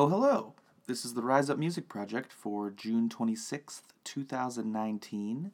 [0.00, 0.54] Oh, hello.
[0.86, 5.50] This is the Rise Up Music Project for June 26th, 2019.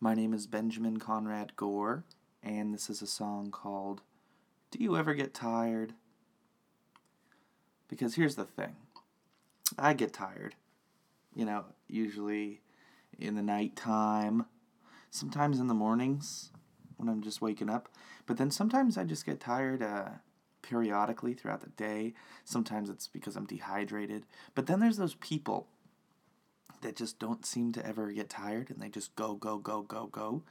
[0.00, 2.02] My name is Benjamin Conrad Gore,
[2.42, 4.02] and this is a song called
[4.72, 5.92] Do You Ever Get Tired?
[7.86, 8.74] Because here's the thing
[9.78, 10.56] I get tired.
[11.32, 12.62] You know, usually
[13.16, 14.46] in the nighttime,
[15.12, 16.50] sometimes in the mornings
[16.96, 17.88] when I'm just waking up,
[18.26, 19.84] but then sometimes I just get tired.
[19.84, 20.08] Uh,
[20.68, 22.12] periodically throughout the day.
[22.44, 24.24] Sometimes it's because I'm dehydrated.
[24.54, 25.66] But then there's those people
[26.82, 30.06] that just don't seem to ever get tired and they just go, go, go, go,
[30.06, 30.42] go.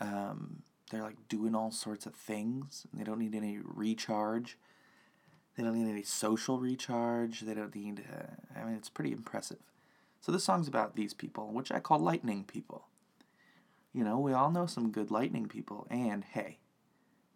[0.00, 4.56] Um, they're like doing all sorts of things and they don't need any recharge.
[5.56, 7.40] They don't need any social recharge.
[7.40, 9.58] They don't need, uh, I mean, it's pretty impressive.
[10.20, 12.86] So this song's about these people, which I call lightning people.
[13.92, 16.58] You know, we all know some good lightning people, and hey,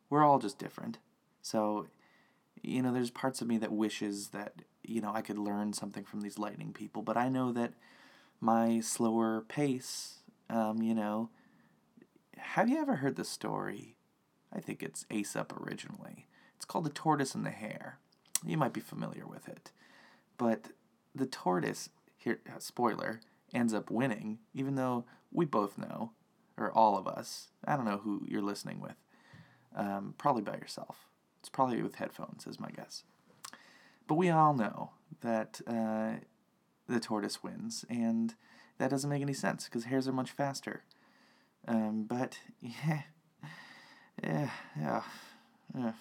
[0.09, 0.99] we're all just different.
[1.43, 1.89] So,
[2.65, 6.05] you know, there's parts of me that wishes that, you know, I could learn something
[6.05, 7.75] from these lightning people, but I know that
[8.41, 10.21] my slower pace,
[10.51, 11.31] um, you know,
[12.37, 13.97] have you ever heard the story?
[14.53, 16.27] I think it's Aesop originally.
[16.57, 17.99] It's called The Tortoise and the Hare.
[18.45, 19.73] You might be familiar with it.
[20.37, 20.69] But
[21.15, 23.21] the tortoise, here, uh, spoiler,
[23.53, 26.13] ends up winning, even though we both know,
[26.57, 28.97] or all of us, I don't know who you're listening with,
[29.75, 31.09] um, probably by yourself
[31.45, 33.05] it's probably with headphones, is my guess.
[34.09, 36.13] But we all know that uh,
[36.89, 38.35] the tortoise wins, and
[38.79, 40.85] that doesn't make any sense because hares are much faster.
[41.69, 43.03] Um, but yeah,
[44.23, 45.03] yeah, yeah,
[45.77, 45.93] yeah,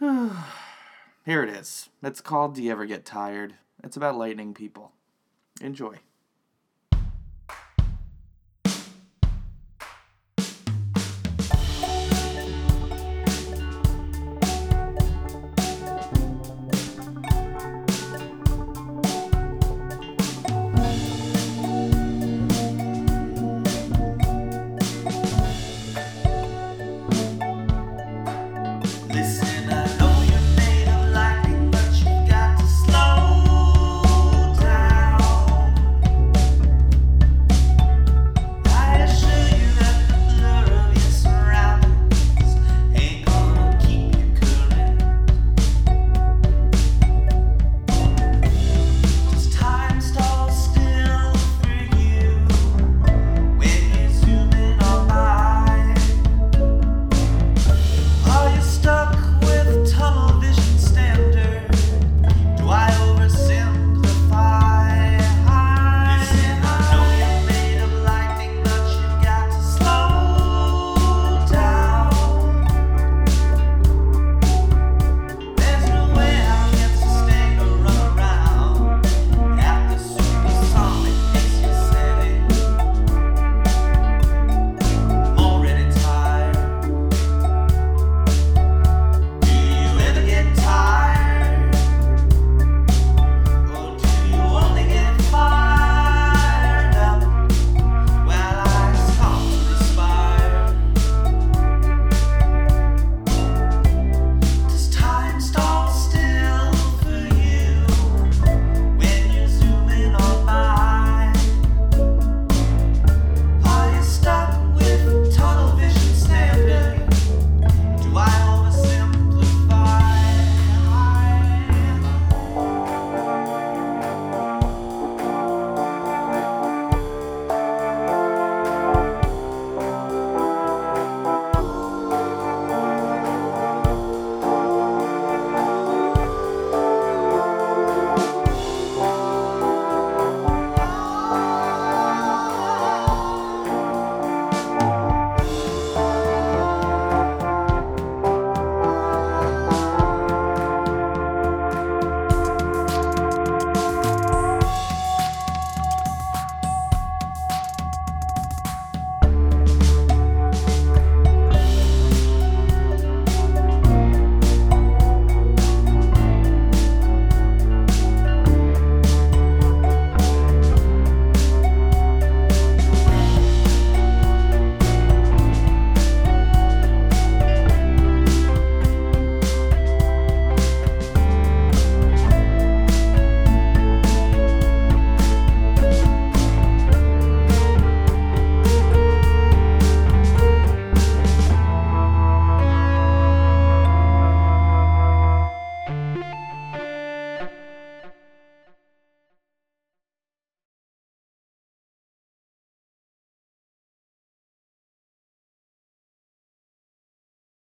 [0.00, 0.42] yeah.
[1.26, 1.90] Here it is.
[2.02, 3.56] It's called Do You Ever Get Tired?
[3.84, 4.92] It's about lightning people.
[5.60, 5.96] Enjoy.